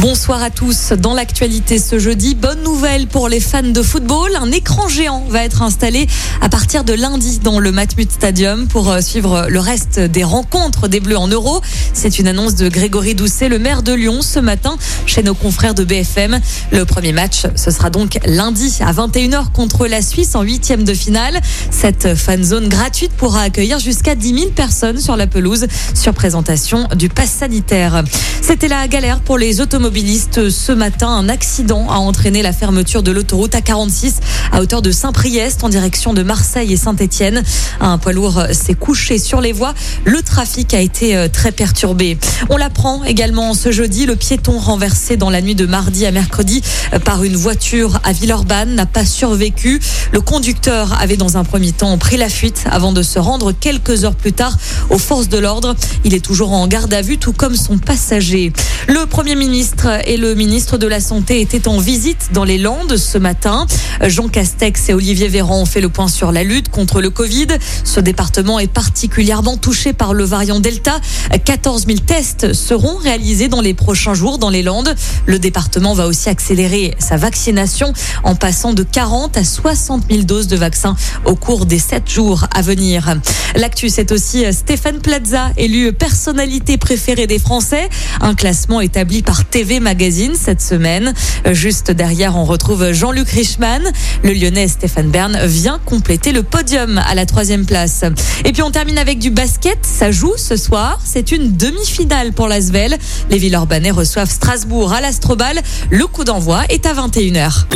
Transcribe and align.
Bonsoir 0.00 0.42
à 0.42 0.48
tous. 0.48 0.92
Dans 0.92 1.12
l'actualité 1.12 1.78
ce 1.78 1.98
jeudi, 1.98 2.34
bonne 2.34 2.62
nouvelle 2.62 3.06
pour 3.06 3.28
les 3.28 3.38
fans 3.38 3.62
de 3.62 3.82
football. 3.82 4.30
Un 4.40 4.50
écran 4.50 4.88
géant 4.88 5.26
va 5.28 5.44
être 5.44 5.60
installé 5.60 6.06
à 6.40 6.48
partir 6.48 6.84
de 6.84 6.94
lundi 6.94 7.38
dans 7.40 7.60
le 7.60 7.70
Matmut 7.70 8.10
Stadium 8.10 8.66
pour 8.66 8.90
euh, 8.90 9.02
suivre 9.02 9.48
le 9.50 9.60
reste 9.60 10.00
des 10.00 10.24
rencontres 10.24 10.88
des 10.88 11.00
Bleus 11.00 11.18
en 11.18 11.28
Euro. 11.28 11.60
C'est 11.92 12.18
une 12.18 12.28
annonce 12.28 12.54
de 12.54 12.70
Grégory 12.70 13.14
Doucet, 13.14 13.50
le 13.50 13.58
maire 13.58 13.82
de 13.82 13.92
Lyon, 13.92 14.22
ce 14.22 14.38
matin 14.38 14.78
chez 15.04 15.22
nos 15.22 15.34
confrères 15.34 15.74
de 15.74 15.84
BFM. 15.84 16.40
Le 16.72 16.86
premier 16.86 17.12
match, 17.12 17.42
ce 17.54 17.70
sera 17.70 17.90
donc 17.90 18.18
lundi 18.24 18.78
à 18.80 18.94
21h 18.94 19.52
contre 19.52 19.86
la 19.86 20.00
Suisse 20.00 20.34
en 20.34 20.40
huitième 20.40 20.84
de 20.84 20.94
finale. 20.94 21.38
Cette 21.70 22.14
fan 22.14 22.42
zone 22.42 22.68
gratuite 22.68 23.12
pourra 23.12 23.42
accueillir 23.42 23.78
jusqu'à 23.78 24.14
10 24.14 24.34
000 24.34 24.50
personnes 24.52 24.98
sur 24.98 25.16
la 25.16 25.26
pelouse 25.26 25.66
sur 25.94 26.14
présentation 26.14 26.88
du 26.96 27.10
pass 27.10 27.30
sanitaire. 27.30 28.02
C'était 28.40 28.68
la 28.68 28.88
galère 28.88 29.20
pour 29.20 29.36
les 29.36 29.60
ce 29.92 30.72
matin. 30.72 31.08
Un 31.08 31.28
accident 31.28 31.90
a 31.90 31.96
entraîné 31.96 32.42
la 32.42 32.52
fermeture 32.52 33.02
de 33.02 33.10
l'autoroute 33.10 33.54
A46 33.54 34.12
à 34.52 34.60
hauteur 34.60 34.82
de 34.82 34.92
Saint-Priest 34.92 35.64
en 35.64 35.68
direction 35.68 36.14
de 36.14 36.22
Marseille 36.22 36.72
et 36.72 36.76
Saint-Étienne. 36.76 37.42
Un 37.80 37.98
poids 37.98 38.12
lourd 38.12 38.44
s'est 38.52 38.74
couché 38.74 39.18
sur 39.18 39.40
les 39.40 39.52
voies. 39.52 39.74
Le 40.04 40.22
trafic 40.22 40.74
a 40.74 40.80
été 40.80 41.16
euh, 41.16 41.28
très 41.28 41.50
perturbé. 41.50 42.18
On 42.50 42.56
l'apprend 42.56 43.02
également 43.04 43.52
ce 43.52 43.72
jeudi. 43.72 44.06
Le 44.06 44.14
piéton 44.14 44.58
renversé 44.58 45.16
dans 45.16 45.28
la 45.28 45.42
nuit 45.42 45.56
de 45.56 45.66
mardi 45.66 46.06
à 46.06 46.12
mercredi 46.12 46.62
euh, 46.94 47.00
par 47.00 47.24
une 47.24 47.36
voiture 47.36 47.98
à 48.04 48.12
Villeurbanne 48.12 48.76
n'a 48.76 48.86
pas 48.86 49.04
survécu. 49.04 49.80
Le 50.12 50.20
conducteur 50.20 50.96
avait 51.00 51.16
dans 51.16 51.36
un 51.36 51.42
premier 51.42 51.72
temps 51.72 51.98
pris 51.98 52.16
la 52.16 52.28
fuite 52.28 52.64
avant 52.70 52.92
de 52.92 53.02
se 53.02 53.18
rendre 53.18 53.50
quelques 53.52 54.04
heures 54.04 54.14
plus 54.14 54.32
tard 54.32 54.56
aux 54.90 54.98
forces 54.98 55.28
de 55.28 55.38
l'ordre. 55.38 55.74
Il 56.04 56.14
est 56.14 56.24
toujours 56.24 56.52
en 56.52 56.68
garde 56.68 56.94
à 56.94 57.02
vue, 57.02 57.18
tout 57.18 57.32
comme 57.32 57.56
son 57.56 57.78
passager. 57.78 58.52
Le 58.86 59.06
Premier 59.06 59.34
ministre 59.34 59.79
et 60.04 60.16
le 60.16 60.34
ministre 60.34 60.78
de 60.78 60.86
la 60.86 61.00
Santé 61.00 61.40
étaient 61.40 61.68
en 61.68 61.78
visite 61.78 62.30
dans 62.32 62.44
les 62.44 62.58
Landes 62.58 62.96
ce 62.96 63.18
matin. 63.18 63.66
Jean 64.02 64.28
Castex 64.28 64.88
et 64.88 64.94
Olivier 64.94 65.28
Véran 65.28 65.60
ont 65.60 65.64
fait 65.64 65.80
le 65.80 65.88
point 65.88 66.08
sur 66.08 66.32
la 66.32 66.44
lutte 66.44 66.68
contre 66.68 67.00
le 67.00 67.10
Covid. 67.10 67.46
Ce 67.84 68.00
département 68.00 68.58
est 68.58 68.70
particulièrement 68.70 69.56
touché 69.56 69.92
par 69.92 70.12
le 70.12 70.24
variant 70.24 70.60
Delta. 70.60 71.00
14 71.44 71.86
000 71.86 71.98
tests 72.00 72.52
seront 72.52 72.96
réalisés 72.96 73.48
dans 73.48 73.60
les 73.60 73.74
prochains 73.74 74.14
jours 74.14 74.38
dans 74.38 74.50
les 74.50 74.62
Landes. 74.62 74.94
Le 75.26 75.38
département 75.38 75.94
va 75.94 76.06
aussi 76.06 76.28
accélérer 76.28 76.94
sa 76.98 77.16
vaccination 77.16 77.92
en 78.22 78.34
passant 78.34 78.72
de 78.72 78.82
40 78.82 79.36
à 79.36 79.44
60 79.44 80.04
000 80.10 80.22
doses 80.22 80.48
de 80.48 80.56
vaccins 80.56 80.96
au 81.24 81.36
cours 81.36 81.66
des 81.66 81.78
7 81.78 82.08
jours 82.10 82.46
à 82.54 82.62
venir. 82.62 83.14
L'actu, 83.56 83.88
c'est 83.88 84.12
aussi 84.12 84.44
Stéphane 84.52 85.00
Plaza, 85.00 85.50
élu 85.56 85.92
personnalité 85.92 86.76
préférée 86.76 87.26
des 87.26 87.38
Français. 87.38 87.88
Un 88.20 88.34
classement 88.34 88.80
établi 88.80 89.22
par 89.22 89.44
TV 89.60 89.78
Magazine 89.78 90.32
cette 90.34 90.62
semaine. 90.62 91.12
Juste 91.52 91.90
derrière, 91.90 92.34
on 92.34 92.46
retrouve 92.46 92.92
Jean-Luc 92.92 93.28
Richman. 93.28 93.82
Le 94.24 94.32
Lyonnais 94.32 94.68
Stéphane 94.68 95.10
Bern 95.10 95.38
vient 95.44 95.78
compléter 95.84 96.32
le 96.32 96.42
podium 96.42 96.96
à 96.96 97.14
la 97.14 97.26
troisième 97.26 97.66
place. 97.66 98.02
Et 98.46 98.52
puis 98.52 98.62
on 98.62 98.70
termine 98.70 98.96
avec 98.96 99.18
du 99.18 99.28
basket. 99.28 99.76
Ça 99.82 100.10
joue 100.12 100.32
ce 100.38 100.56
soir. 100.56 100.98
C'est 101.04 101.30
une 101.30 101.58
demi-finale 101.58 102.32
pour 102.32 102.48
l'Asvel. 102.48 102.96
Les 103.28 103.36
Villeurbanais 103.36 103.90
reçoivent 103.90 104.30
Strasbourg 104.30 104.94
à 104.94 105.02
l'Astrobal. 105.02 105.60
Le 105.90 106.06
coup 106.06 106.24
d'envoi 106.24 106.64
est 106.70 106.86
à 106.86 106.94
21h. 106.94 107.66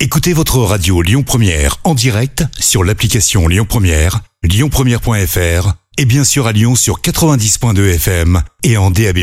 Écoutez 0.00 0.32
votre 0.32 0.58
radio 0.58 1.02
Lyon 1.02 1.22
Première 1.22 1.76
en 1.84 1.94
direct 1.94 2.42
sur 2.58 2.82
l'application 2.82 3.46
Lyon 3.46 3.64
Première, 3.68 4.22
lyonpremière.fr 4.42 5.74
et 5.98 6.04
bien 6.04 6.24
sûr 6.24 6.48
à 6.48 6.52
Lyon 6.52 6.74
sur 6.74 7.00
90.2 7.00 7.94
FM 7.94 8.42
et 8.64 8.76
en 8.76 8.90
DAB+. 8.90 9.18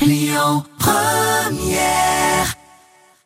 Lyon 0.00 0.64
Première 1.44 2.23